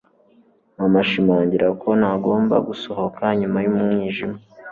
Mama 0.77 0.97
ashimangira 1.03 1.67
ko 1.81 1.89
ntagomba 1.99 2.55
gusohoka 2.67 3.21
nyuma 3.39 3.57
yumwijima 3.65 4.37